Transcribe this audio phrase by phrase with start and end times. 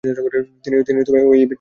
[0.03, 1.49] তিনি এই ব্যক্তিই ছিলেন।